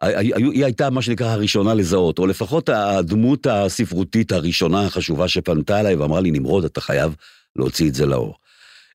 [0.00, 6.20] היא הייתה מה שנקרא הראשונה לזהות, או לפחות הדמות הספרותית הראשונה החשובה שפנתה אליי ואמרה
[6.20, 7.16] לי, נמרוד, אתה חייב
[7.56, 8.34] להוציא את זה לאור.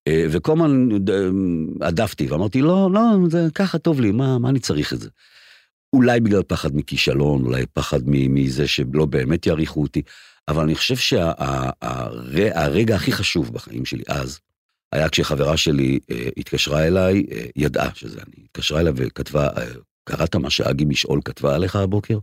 [0.08, 4.60] אה, וכל הזמן אה, הדפתי ואמרתי, לא, לא, זה ככה טוב לי, מה, מה אני
[4.60, 5.10] צריך את זה?
[5.94, 10.02] אולי בגלל פחד מכישלון, אולי פחד מזה שלא באמת יעריכו אותי,
[10.48, 14.40] אבל אני חושב שהרגע הכי חשוב בחיים שלי אז,
[14.92, 19.66] היה כשחברה שלי אה, התקשרה אליי, אה, ידעה שזה אני, התקשרה אליי וכתבה, אה,
[20.04, 22.18] קראת מה שאגי משעול כתבה עליך הבוקר?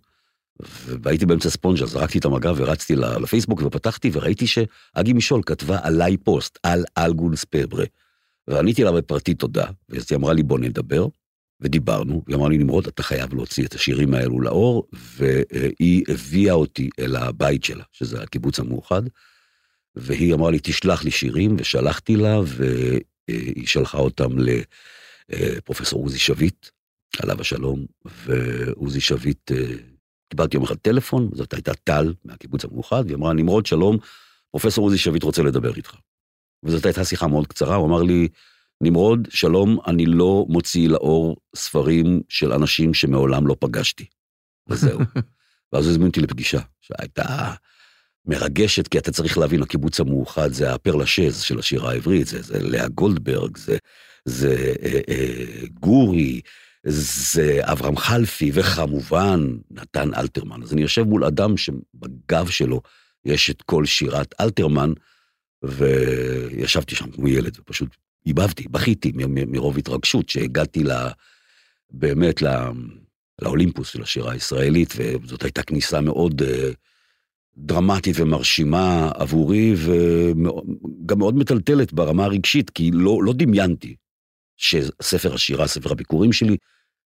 [1.02, 6.58] והייתי באמצע ספונג'ה, זרקתי את המגע ורצתי לפייסבוק ופתחתי וראיתי שאגי משעול כתבה עליי פוסט,
[6.62, 7.84] על אלגונס פברה.
[8.48, 11.06] ועניתי לה בפרטי תודה, ואז היא אמרה לי בוא נדבר,
[11.60, 16.90] ודיברנו, היא אמרה לי נמרוד אתה חייב להוציא את השירים האלו לאור, והיא הביאה אותי
[16.98, 19.02] אל הבית שלה, שזה הקיבוץ המאוחד.
[19.94, 24.30] והיא אמרה לי, תשלח לי שירים, ושלחתי לה, והיא שלחה אותם
[25.28, 26.68] לפרופסור עוזי שביט,
[27.22, 29.50] עליו השלום, ועוזי שביט,
[30.28, 33.98] קיבלתי יום אחד טלפון, זאת הייתה טל מהקיבוץ המאוחד, והיא אמרה, נמרוד, שלום,
[34.50, 35.94] פרופסור עוזי שביט רוצה לדבר איתך.
[36.62, 38.28] וזאת הייתה שיחה מאוד קצרה, הוא אמר לי,
[38.80, 44.06] נמרוד, שלום, אני לא מוציא לאור ספרים של אנשים שמעולם לא פגשתי.
[44.68, 45.00] וזהו.
[45.72, 47.54] ואז הזמין אותי לפגישה, שהייתה
[48.26, 52.88] מרגשת, כי אתה צריך להבין, הקיבוץ המאוחד זה הפרלשז של השירה העברית, זה, זה לאה
[52.88, 53.76] גולדברג, זה,
[54.24, 56.40] זה אה, אה, גורי,
[56.84, 60.62] זה אברהם חלפי, וכמובן נתן אלתרמן.
[60.62, 62.80] אז אני יושב מול אדם שבגב שלו
[63.24, 64.92] יש את כל שירת אלתרמן,
[65.64, 69.12] וישבתי שם כמו ילד, ופשוט איבבתי, בכיתי
[69.46, 71.10] מרוב התרגשות שהגעתי לה,
[71.90, 72.70] באמת לה,
[73.42, 76.42] לאולימפוס של השירה הישראלית, וזאת הייתה כניסה מאוד...
[76.42, 76.74] Uh,
[77.56, 83.96] דרמטית ומרשימה עבורי, וגם מאוד מטלטלת ברמה הרגשית, כי לא, לא דמיינתי
[84.56, 86.56] שספר השירה, ספר הביקורים שלי,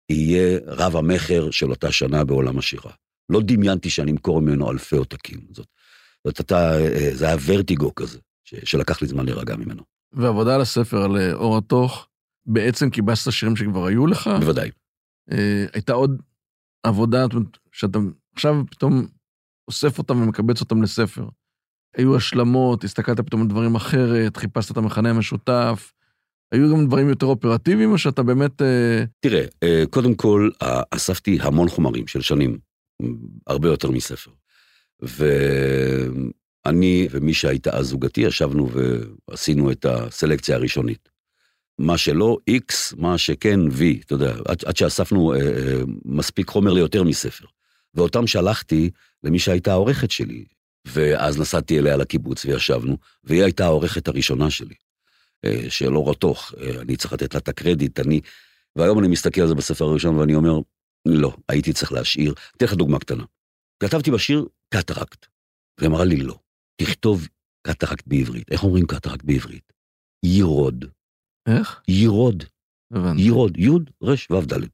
[0.10, 2.91] יהיה רב המכר של אותה שנה בעולם השירה.
[3.30, 5.39] לא דמיינתי שאני אמכור ממנו אלפי עותקים.
[5.51, 5.67] זאת,
[6.27, 6.77] זאת הייתה,
[7.13, 9.84] זה היה ורטיגו כזה, שלקח לי זמן להירגע ממנו.
[10.13, 12.07] ועבודה על הספר, על אה, אור התוך,
[12.45, 14.29] בעצם קיבצת שירים שכבר היו לך?
[14.39, 14.69] בוודאי.
[15.31, 16.21] אה, הייתה עוד
[16.83, 17.25] עבודה,
[17.71, 17.99] שאתה
[18.33, 19.07] עכשיו פתאום
[19.67, 21.27] אוסף אותם ומקבץ אותם לספר.
[21.97, 25.93] היו השלמות, הסתכלת פתאום על דברים אחרת, חיפשת את המכנה המשותף.
[26.51, 28.61] היו גם דברים יותר אופרטיביים, או שאתה באמת...
[28.61, 30.49] אה, תראה, אה, קודם כל,
[30.91, 32.57] אספתי המון חומרים של שנים,
[33.47, 34.31] הרבה יותר מספר.
[36.67, 38.69] ואני ומי שהייתה אז זוגתי, ישבנו
[39.30, 41.10] ועשינו את הסלקציה הראשונית.
[41.80, 46.73] מה שלא, X, מה שכן, V, אתה יודע, עד, עד שאספנו אה, אה, מספיק חומר
[46.73, 47.45] ליותר מספר.
[47.93, 48.89] ואותם שלחתי
[49.23, 50.45] למי שהייתה העורכת שלי.
[50.86, 54.75] ואז נסעתי אליה לקיבוץ וישבנו, והיא הייתה העורכת הראשונה שלי,
[55.45, 58.21] אה, של אור התוך, אה, אני צריך לתת לה את הקרדיט, אני...
[58.75, 60.60] והיום אני מסתכל על זה בספר הראשון ואני אומר,
[61.06, 62.34] לא, הייתי צריך להשאיר.
[62.58, 63.23] אתן לך דוגמה קטנה.
[63.80, 65.25] כתבתי בשיר קטרקט,
[65.77, 66.39] והיא אמרה לי, לא,
[66.81, 67.27] תכתוב
[67.67, 68.51] קטרקט בעברית.
[68.51, 69.73] איך אומרים קטרקט בעברית?
[70.23, 70.85] יירוד.
[71.47, 71.81] איך?
[71.87, 72.43] יירוד.
[72.91, 73.21] הבנתי.
[73.21, 73.69] יירוד, י'
[74.03, 74.67] ר' ו' ד'.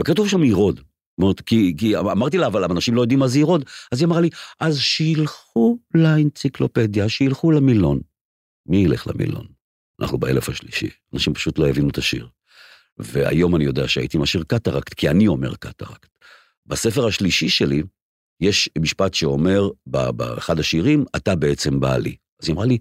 [0.00, 0.80] וכתוב שם יירוד.
[1.18, 3.64] אומרת, כי, כי אמרתי לה, אבל אנשים לא יודעים מה זה יירוד.
[3.92, 4.30] אז היא אמרה לי,
[4.60, 8.00] אז שילכו לאנציקלופדיה, שילכו למילון.
[8.66, 9.46] מי ילך למילון?
[10.00, 12.28] אנחנו באלף השלישי, אנשים פשוט לא הבינו את השיר.
[12.98, 16.08] והיום אני יודע שהייתי משאיר קטרקט, כי אני אומר קטרקט.
[16.66, 17.82] בספר השלישי שלי,
[18.40, 22.16] יש משפט שאומר, באחד השירים, אתה בעצם בעלי.
[22.42, 22.78] אז היא אמרה לי,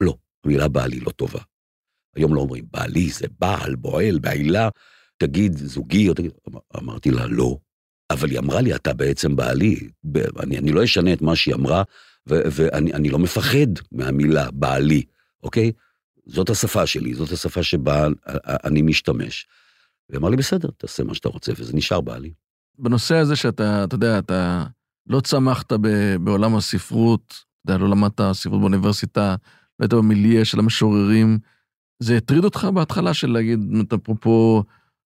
[0.00, 1.40] לא, המילה בעלי לא טובה.
[2.16, 4.68] היום לא אומרים בעלי, זה בעל, בועל, בעילה,
[5.16, 6.30] תגיד זוגי, או תגיד,
[6.76, 7.56] אמרתי לה, לא,
[8.10, 9.88] אבל היא אמרה לי, אתה בעצם בעלי.
[10.40, 11.82] אני, אני לא אשנה את מה שהיא אמרה,
[12.28, 15.02] ו- ואני אני לא מפחד מהמילה בעלי,
[15.42, 15.72] אוקיי?
[16.26, 18.06] זאת השפה שלי, זאת השפה שבה
[18.64, 19.46] אני משתמש.
[20.08, 22.32] והיא אמרה לי, בסדר, תעשה מה שאתה רוצה, וזה נשאר בעלי.
[22.78, 24.64] בנושא הזה שאתה, אתה יודע, אתה
[25.08, 29.36] לא צמחת ב, בעולם הספרות, אתה יודע, לא למדת ספרות באוניברסיטה,
[29.78, 31.38] לא היית במיליה של המשוררים,
[32.02, 33.60] זה הטריד אותך בהתחלה של להגיד,
[33.94, 34.62] אפרופו,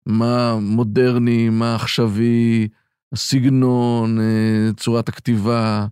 [0.06, 2.68] מה מודרני, מה עכשווי,
[3.14, 5.88] הסגנון, אה, צורת הכתיבה.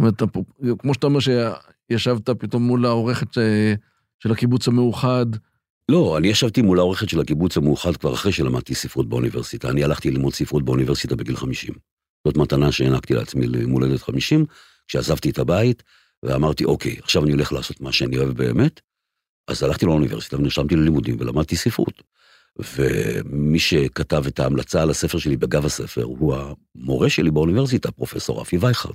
[0.00, 0.22] זאת אומרת,
[0.78, 3.74] כמו שאתה אומר שישבת פתאום מול העורכת אה,
[4.18, 5.26] של הקיבוץ המאוחד.
[5.90, 9.70] לא, אני ישבתי מול העורכת של הקיבוץ המאוחד כבר אחרי שלמדתי ספרות באוניברסיטה.
[9.70, 11.74] אני הלכתי ללמוד ספרות באוניברסיטה בגיל 50.
[12.26, 14.46] זאת מתנה שהענקתי לעצמי למולדת 50,
[14.88, 15.82] כשעזבתי את הבית,
[16.22, 18.80] ואמרתי, אוקיי, עכשיו אני הולך לעשות מה שאני אוהב באמת.
[19.48, 22.02] אז הלכתי לאוניברסיטה ונרשמתי ללימודים ולמדתי ספרות.
[22.58, 26.36] ומי שכתב את ההמלצה על הספר שלי בגב הספר הוא
[26.74, 28.94] המורה שלי באוניברסיטה, פרופסור רפי וייכרד,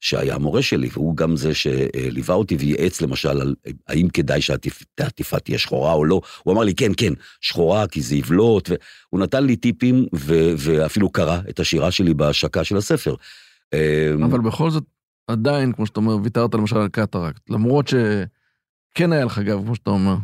[0.00, 3.54] שהיה המורה שלי, והוא גם זה שליווה אותי וייעץ למשל על
[3.88, 6.20] האם כדאי שהעטיפה תהיה שחורה או לא.
[6.42, 11.10] הוא אמר לי, כן, כן, שחורה, כי זה יבלוט, והוא נתן לי טיפים ו- ואפילו
[11.10, 13.14] קרא את השירה שלי בהשקה של הספר.
[13.74, 14.84] אמ, אבל בכל זאת,
[15.26, 19.90] עדיין, כמו שאתה אומר, ויתרת למשל על קטרקט, למרות שכן היה לך גב, כמו שאתה
[19.90, 20.16] אומר.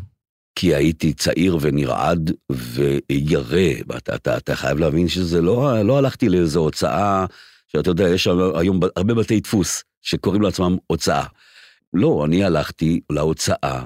[0.54, 6.60] כי הייתי צעיר ונרעד וירא, ואתה אתה, אתה חייב להבין שזה לא, לא הלכתי לאיזו
[6.60, 7.26] הוצאה,
[7.72, 11.24] שאתה יודע, יש היום הרבה בתי דפוס שקוראים לעצמם הוצאה.
[11.94, 13.84] לא, אני הלכתי להוצאה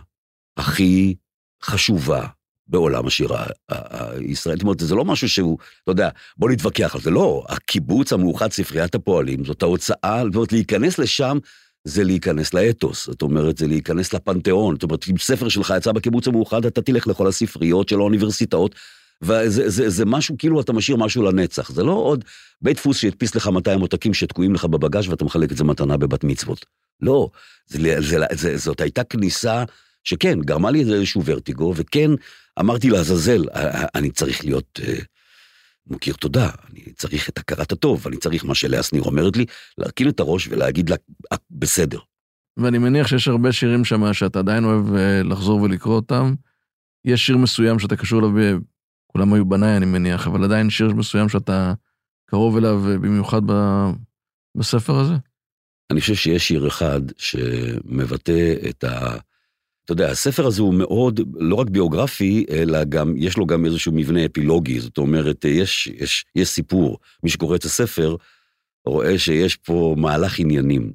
[0.57, 1.15] הכי
[1.63, 2.27] חשובה
[2.69, 4.59] בעולם השירה הישראלית.
[4.59, 7.11] זאת אומרת, זה לא משהו שהוא, אתה יודע, בוא נתווכח על זה.
[7.11, 11.39] לא, הקיבוץ המאוחד ספריית הפועלים, זאת ההוצאה, זאת אומרת, להיכנס לשם
[11.85, 16.29] זה להיכנס לאתוס, זאת אומרת, זה להיכנס לפנתיאון, זאת אומרת, אם ספר שלך יצא בקיבוץ
[16.29, 18.75] המאוחד, אתה תלך לכל הספריות של האוניברסיטאות,
[19.23, 22.25] וזה זה, זה משהו, כאילו אתה משאיר משהו לנצח, זה לא עוד
[22.63, 26.25] בית דפוס שהדפיס לך 200 עותקים שתקועים לך בבגאז' ואתה מחלק את זה מתנה בבת
[26.25, 26.67] מצוות.
[27.01, 27.31] לא,
[27.67, 29.65] זה, זה, זה, זאת הייתה כניסה
[30.05, 32.11] שכן, גרמה לי איזשהו ורטיגו, וכן,
[32.61, 33.45] אמרתי לעזאזל,
[33.95, 34.81] אני צריך להיות...
[34.83, 35.05] Uh,
[35.91, 39.45] מכיר תודה, אני צריך את הכרת הטוב, אני צריך מה שלאה שניר אומרת לי,
[39.79, 40.97] להרכין את הראש ולהגיד לה,
[41.51, 41.99] בסדר.
[42.57, 46.35] ואני מניח שיש הרבה שירים שם שאתה עדיין אוהב אה, לחזור ולקרוא אותם.
[47.05, 48.59] יש שיר מסוים שאתה קשור אליו,
[49.17, 51.75] כולם היו בניי אני מניח, אבל עדיין שיר מסוים שאתה
[52.27, 53.53] קרוב אליו במיוחד ב...
[54.57, 55.15] בספר הזה?
[55.91, 59.17] אני חושב שיש שיר אחד שמבטא את ה...
[59.85, 63.93] אתה יודע, הספר הזה הוא מאוד, לא רק ביוגרפי, אלא גם, יש לו גם איזשהו
[63.93, 66.99] מבנה אפילוגי, זאת אומרת, יש, יש, יש סיפור.
[67.23, 68.17] מי שקורא את הספר
[68.87, 70.93] רואה שיש פה מהלך עניינים.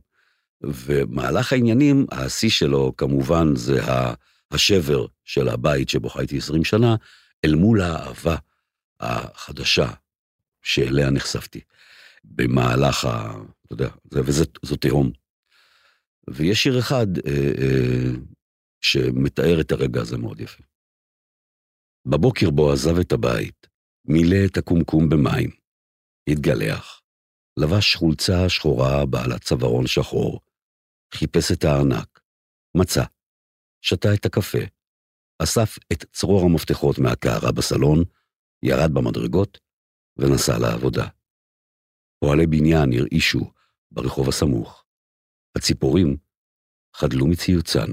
[0.63, 3.81] ומהלך העניינים, השיא שלו כמובן זה
[4.51, 6.95] השבר של הבית שבו חייתי 20 שנה,
[7.45, 8.35] אל מול האהבה
[8.99, 9.87] החדשה
[10.61, 11.61] שאליה נחשפתי.
[12.23, 13.33] במהלך ה...
[13.65, 15.11] אתה יודע, וזו תהום.
[16.29, 18.11] ויש שיר אחד, אה, אה,
[18.81, 20.63] שמתאר את הרגע הזה מאוד יפה.
[22.05, 23.67] בבוקר בו עזב את הבית,
[24.05, 25.49] מילא את הקומקום במים,
[26.29, 27.01] התגלח,
[27.57, 30.39] לבש חולצה שחורה בעלת צווארון שחור,
[31.13, 32.19] חיפש את הארנק,
[32.75, 33.03] מצא,
[33.81, 34.59] שתה את הקפה,
[35.43, 38.03] אסף את צרור המפתחות מהקערה בסלון,
[38.63, 39.57] ירד במדרגות
[40.17, 41.07] ונסע לעבודה.
[42.19, 43.51] פועלי בניין הרעישו
[43.91, 44.85] ברחוב הסמוך.
[45.57, 46.17] הציפורים
[46.95, 47.91] חדלו מציוצן.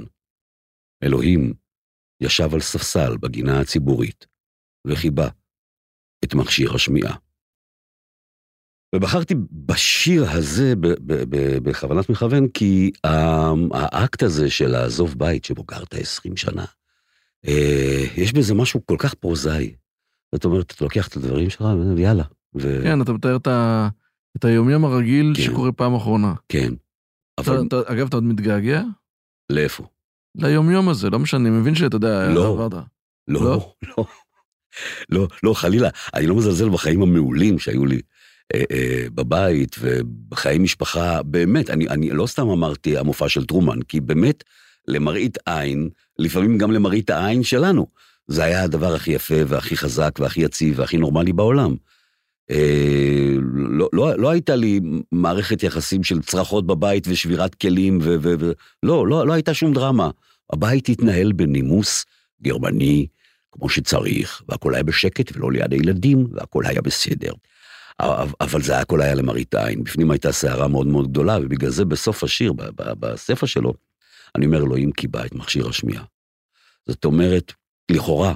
[1.03, 1.55] אלוהים
[2.21, 4.27] ישב על ספסל בגינה הציבורית
[4.87, 5.29] וחיבה
[6.25, 7.17] את מכשיר השמיעה.
[8.95, 9.35] ובחרתי
[9.67, 10.73] בשיר הזה
[11.65, 12.91] בכוונת מכוון, כי
[13.73, 16.65] האקט הזה של לעזוב בית שבו גרת 20 שנה,
[18.17, 19.75] יש בזה משהו כל כך פרוזאי.
[20.35, 21.65] זאת אומרת, אתה לוקח את הדברים שלך
[21.97, 22.25] ויאללה.
[22.55, 22.81] ו...
[22.83, 23.37] כן, אתה מתאר
[24.37, 25.43] את היומיום הרגיל כן.
[25.43, 26.35] שקורה פעם אחרונה.
[26.49, 26.73] כן.
[27.39, 27.67] אבל...
[27.69, 28.83] אתה, אגב, אתה עוד מתגעגע?
[29.53, 29.85] לאיפה?
[30.35, 32.73] ליומיום הזה, לא משנה, אני מבין שאתה יודע, לא, עברת.
[33.29, 34.07] לא, לא, לא,
[35.09, 38.01] לא, לא, חלילה, אני לא מזלזל בחיים המעולים שהיו לי
[38.55, 44.01] אה, אה, בבית ובחיי משפחה, באמת, אני, אני לא סתם אמרתי המופע של טרומן, כי
[44.01, 44.45] באמת,
[44.89, 47.87] למראית עין, לפעמים גם למראית העין שלנו,
[48.27, 51.77] זה היה הדבר הכי יפה והכי חזק והכי יציב והכי נורמלי בעולם.
[52.51, 54.81] אה, לא, לא, לא הייתה לי
[55.13, 59.73] מערכת יחסים של צרחות בבית ושבירת כלים, ו, ו, ו, לא, לא, לא הייתה שום
[59.73, 60.11] דרמה.
[60.53, 62.05] הבית התנהל בנימוס
[62.43, 63.07] גרמני,
[63.53, 67.33] כמו שצריך, והכל היה בשקט ולא ליד הילדים, והכל היה בסדר.
[68.41, 72.25] אבל זה הכל היה למראית עין, בפנים הייתה סערה מאוד מאוד גדולה, ובגלל זה בסוף
[72.25, 73.75] השיר, בספר שלו,
[74.37, 76.05] אני אומר, אלוהים קיבע את מכשיר השמיעה.
[76.89, 77.53] זאת אומרת,
[77.91, 78.35] לכאורה,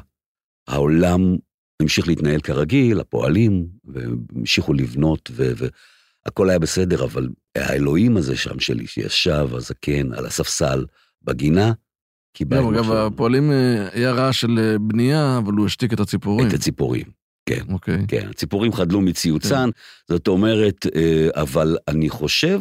[0.69, 1.37] העולם
[1.83, 9.49] המשיך להתנהל כרגיל, הפועלים, והמשיכו לבנות, והכל היה בסדר, אבל האלוהים הזה שם שלי, שישב,
[9.53, 10.85] הזקן, על הספסל,
[11.23, 11.73] בגינה,
[12.33, 16.49] קיבלנו גם, אגב, הפועלים אה, היה רעש של אה, בנייה, אבל הוא השתיק את הציפורים.
[16.49, 17.05] את הציפורים,
[17.47, 17.65] כן.
[17.73, 18.05] אוקיי.
[18.09, 20.15] כן, הציפורים חדלו מציוצן, כן.
[20.15, 22.61] זאת אומרת, אה, אבל אני חושב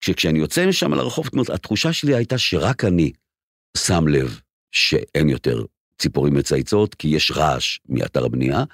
[0.00, 3.12] שכשאני יוצא משם לרחוב, אומרת, התחושה שלי הייתה שרק אני
[3.76, 4.40] שם לב
[4.72, 5.64] שאין יותר
[5.98, 8.64] ציפורים מצייצות, כי יש רעש מאתר הבנייה,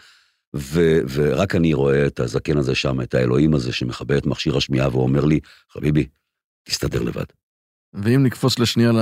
[0.57, 4.89] ו- ורק אני רואה את הזקן הזה שם, את האלוהים הזה שמכבה את מכשיר השמיעה
[4.89, 6.07] ואומר לי, חביבי,
[6.65, 7.25] תסתדר לבד.
[7.95, 8.93] ואם נקפוץ לשנייה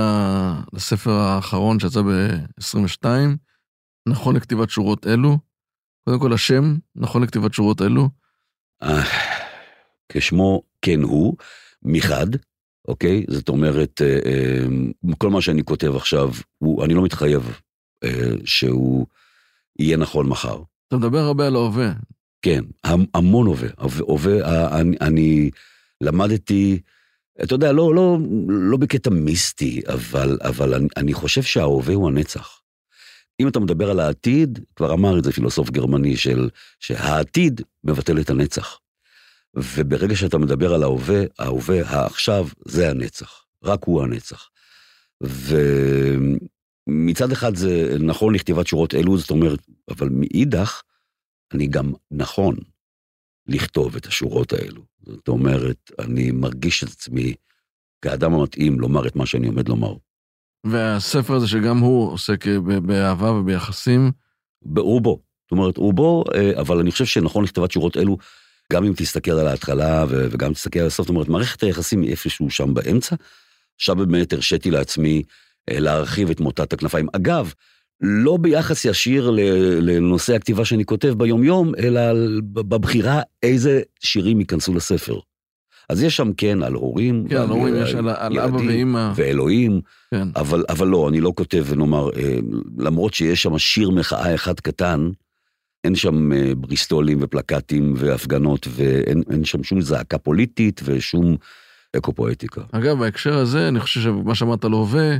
[0.73, 3.05] לספר האחרון שיצא ב-22,
[4.07, 5.37] נכון לכתיבת שורות אלו,
[6.05, 8.09] קודם כל השם, נכון לכתיבת שורות אלו.
[8.83, 9.03] אה,
[10.09, 11.35] כשמו כן הוא,
[11.85, 12.27] מחד,
[12.87, 13.25] אוקיי?
[13.29, 14.65] זאת אומרת, אה, אה,
[15.17, 17.59] כל מה שאני כותב עכשיו, הוא, אני לא מתחייב
[18.45, 19.05] שהוא
[19.79, 20.61] יהיה נכון מחר.
[20.87, 21.93] אתה מדבר הרבה על ההווה.
[22.41, 22.63] כן,
[23.13, 23.69] המון הווה.
[23.99, 25.49] הווה, אני, אני
[26.01, 26.79] למדתי,
[27.43, 28.17] אתה יודע, לא, לא,
[28.47, 32.61] לא בקטע מיסטי, אבל, אבל אני, אני חושב שההווה הוא הנצח.
[33.39, 38.29] אם אתה מדבר על העתיד, כבר אמר את זה פילוסוף גרמני של שהעתיד מבטל את
[38.29, 38.79] הנצח.
[39.55, 43.45] וברגע שאתה מדבר על ההווה, ההווה, העכשיו, זה הנצח.
[43.63, 44.49] רק הוא הנצח.
[46.87, 50.81] ומצד אחד זה נכון לכתיבת שורות אלו, זאת אומרת, אבל מאידך,
[51.53, 52.55] אני גם נכון
[53.47, 54.81] לכתוב את השורות האלו.
[55.01, 57.33] זאת אומרת, אני מרגיש את עצמי
[58.01, 59.93] כאדם המתאים לומר את מה שאני עומד לומר.
[60.65, 62.45] והספר הזה שגם הוא עוסק
[62.85, 64.11] באהבה וביחסים?
[64.61, 65.19] ברובו.
[65.43, 68.17] זאת אומרת, רובו, אה, אבל אני חושב שנכון לכתיבת שורות אלו,
[68.73, 72.49] גם אם תסתכל על ההתחלה וגם תסתכל על הסוף, זאת אומרת, מערכת היחסים היא איפשהו
[72.49, 73.15] שם באמצע.
[73.75, 75.23] עכשיו באמת הרשיתי לעצמי
[75.69, 77.07] אה, להרחיב את מוטת הכנפיים.
[77.13, 77.53] אגב,
[78.01, 79.29] לא ביחס ישיר
[79.81, 82.01] לנושא הכתיבה שאני כותב ביומיום, אלא
[82.43, 85.19] בבחירה איזה שירים ייכנסו לספר.
[85.89, 89.11] אז יש שם כן על הורים, כן, על הורים יש על, על אבא ואימא.
[89.15, 90.27] ואלוהים, כן.
[90.35, 92.37] אבל, אבל לא, אני לא כותב, נאמר, אה,
[92.77, 95.09] למרות שיש שם שיר מחאה אחד קטן,
[95.85, 101.35] אין שם אה, בריסטולים ופלקטים והפגנות, ואין שם שום זעקה פוליטית ושום
[101.97, 102.61] אקו-פואטיקה.
[102.71, 105.17] אגב, בהקשר הזה, אני חושב שמה שאמרת על הווה,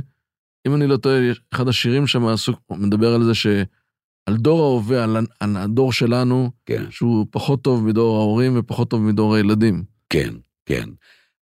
[0.66, 1.18] אם אני לא טועה,
[1.54, 6.84] אחד השירים שם עסוק, מדבר על זה שעל דור ההווה, על, על הדור שלנו, כן.
[6.90, 9.84] שהוא פחות טוב מדור ההורים ופחות טוב מדור הילדים.
[10.10, 10.34] כן,
[10.66, 10.88] כן.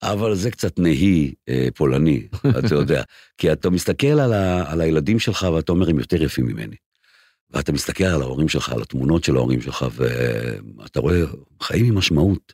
[0.03, 2.27] אבל זה קצת נהי אה, פולני,
[2.59, 3.03] אתה יודע.
[3.37, 6.75] כי אתה מסתכל על, ה, על הילדים שלך ואתה אומר, הם יותר יפים ממני.
[7.51, 11.21] ואתה מסתכל על ההורים שלך, על התמונות של ההורים שלך, ואתה רואה
[11.61, 12.53] חיים עם משמעות.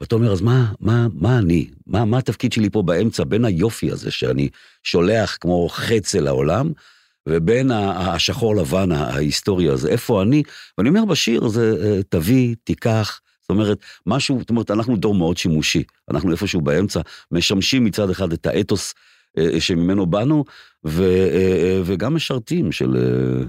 [0.00, 1.70] ואתה אומר, אז מה, מה, מה אני?
[1.86, 4.48] מה, מה התפקיד שלי פה באמצע, בין היופי הזה שאני
[4.82, 6.72] שולח כמו חץ אל העולם,
[7.28, 10.42] ובין השחור לבן ההיסטורי הזה, איפה אני?
[10.78, 15.36] ואני אומר בשיר, זה אה, תביא, תיקח, זאת אומרת, משהו, זאת אומרת, אנחנו דור מאוד
[15.36, 17.00] שימושי, אנחנו איפשהו באמצע,
[17.32, 18.94] משמשים מצד אחד את האתוס
[19.38, 20.44] אה, שממנו באנו,
[20.86, 22.96] ו, אה, וגם משרתים של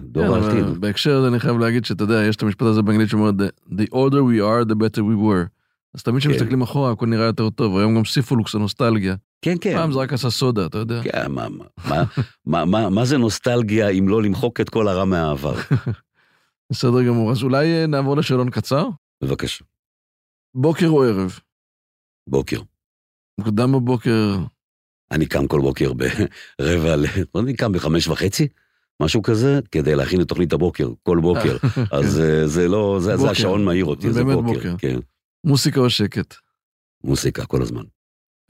[0.02, 0.82] דור כן, העתיד.
[0.82, 3.30] בהקשר הזה אני חייב להגיד שאתה יודע, יש את המשפט הזה באנגלית שאומר,
[3.70, 5.48] the older we are, the better we were.
[5.94, 6.30] אז תמיד כן.
[6.30, 9.16] כשמסתכלים אחורה, הכל נראה יותר טוב, היום גם סיפולוקס הנוסטלגיה.
[9.42, 9.74] כן, כן.
[9.76, 11.02] פעם זה רק עשה סודה, אתה יודע.
[11.04, 12.04] כן, מה, מה,
[12.46, 15.56] מה, מה, מה זה נוסטלגיה אם לא למחוק את כל הרע מהעבר?
[16.72, 18.90] בסדר גמור, אז אולי אה, נעבור לשאלון קצר?
[19.24, 19.66] בבקשה.
[20.56, 21.40] בוקר או ערב?
[22.30, 22.62] בוקר.
[23.40, 24.38] מוקדם בבוקר?
[25.12, 27.06] אני קם כל בוקר ברבע ל...
[27.36, 28.48] אני קם בחמש וחצי,
[29.02, 31.58] משהו כזה, כדי להכין את תוכנית הבוקר, כל בוקר.
[31.92, 34.42] אז אה, זה לא, זה, זה השעון מעיר אותי, זה בוקר.
[34.42, 34.76] בוקר.
[34.78, 35.00] כן.
[35.44, 36.36] מוסיקה או שקט?
[37.04, 37.84] מוסיקה, כל הזמן.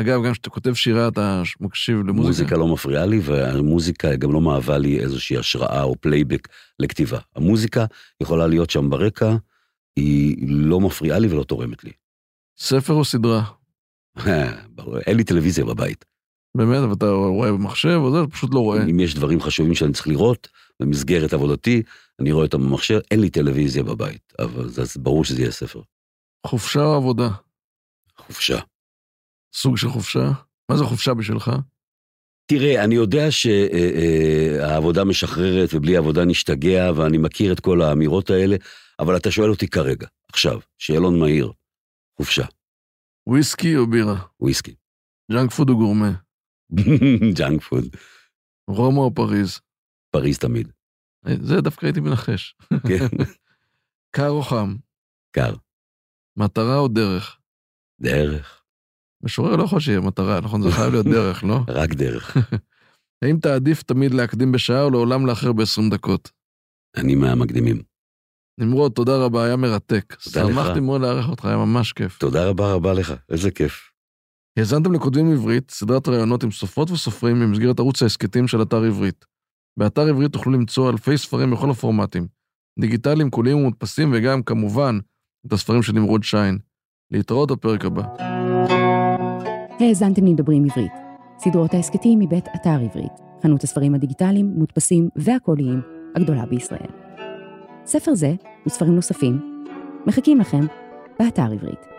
[0.02, 2.28] אגב, גם כשאתה כותב שירה אתה מקשיב למוזיקה?
[2.28, 6.48] מוזיקה לא מפריעה לי, והמוזיקה גם לא מהווה לי איזושהי השראה או פלייבק
[6.80, 7.19] לכתיבה.
[7.36, 7.86] המוזיקה
[8.22, 9.36] יכולה להיות שם ברקע,
[9.95, 11.91] היא לא מפריעה לי ולא תורמת לי.
[12.58, 13.43] ספר או סדרה?
[15.08, 16.06] אין לי טלוויזיה בבית.
[16.58, 16.84] באמת?
[16.84, 18.28] אבל אתה רואה במחשב או זה?
[18.32, 18.84] פשוט לא רואה.
[18.84, 20.48] אם יש דברים חשובים שאני צריך לראות
[20.82, 21.84] במסגרת עבודתי,
[22.22, 25.82] אני רואה אותם במחשב, אין לי טלוויזיה בבית, אבל זה ברור שזה יהיה ספר.
[26.48, 27.30] חופשה או עבודה?
[28.18, 28.60] חופשה.
[29.56, 30.32] סוג של חופשה?
[30.72, 31.52] מה זה חופשה בשבילך?
[32.46, 38.56] תראה, אני יודע שהעבודה משחררת ובלי עבודה נשתגע, ואני מכיר את כל האמירות האלה,
[39.00, 41.52] אבל אתה שואל אותי כרגע, עכשיו, שאלון מהיר,
[42.18, 42.45] חופשה.
[43.28, 44.22] וויסקי או בירה?
[44.39, 44.76] וויסקי.
[45.32, 46.12] junk food או גורמה?
[47.38, 47.86] junk food.
[48.70, 49.59] רומא או פריז?
[50.11, 50.72] פריז תמיד.
[51.26, 52.55] זה דווקא הייתי מנחש.
[52.88, 53.24] כן.
[54.15, 54.76] קר או חם?
[55.36, 55.55] קר.
[56.38, 57.39] מטרה או דרך?
[58.01, 58.63] דרך.
[59.24, 60.61] משורר לא יכול שיהיה מטרה, נכון?
[60.61, 61.59] זה חייב להיות דרך, לא?
[61.67, 62.38] רק דרך.
[63.26, 66.32] האם תעדיף תמיד להקדים בשעה או לעולם לאחר ב-20 דקות?
[66.97, 67.82] אני מהמקדימים.
[68.59, 70.13] נמרוד, תודה רבה, היה מרתק.
[70.24, 70.49] תודה לך.
[70.49, 72.17] שמחתי מאוד לארח אותך, היה ממש כיף.
[72.17, 73.89] תודה רבה רבה לך, איזה כיף.
[74.58, 79.26] האזנתם לכותבים עברית, סדרת ראיונות עם סופרות וסופרים במסגרת ערוץ ההסכתים של אתר עברית.
[79.80, 82.28] באתר עברית תוכלו למצוא אלפי ספרים בכל הפורמטים,
[82.80, 85.00] דיגיטליים, קוליים ומודפסים, וגם, כמובן,
[85.47, 86.58] את הספרים של נמרוד שיין.
[87.12, 88.04] להתראות בפרק הבא.
[89.80, 90.91] האזנתם לדברים עברית.
[91.39, 93.12] סדרות ההסכתים מבית אתר עברית,
[93.43, 95.82] חנות הספרים הדיגיטליים, מודפסים והקוליים
[96.16, 96.89] הגדולה בישראל.
[97.86, 98.36] ספר זה
[98.68, 99.64] וספרים נוספים
[100.08, 100.66] מחכים לכם
[101.20, 101.99] באתר עברית.